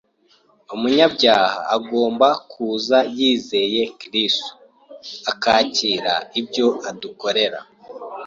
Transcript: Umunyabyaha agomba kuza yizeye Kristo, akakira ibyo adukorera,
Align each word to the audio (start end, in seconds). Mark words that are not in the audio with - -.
Umunyabyaha 0.73 1.57
agomba 1.75 2.27
kuza 2.51 2.97
yizeye 3.17 3.81
Kristo, 3.99 4.51
akakira 5.31 6.13
ibyo 6.39 6.67
adukorera, 6.89 7.59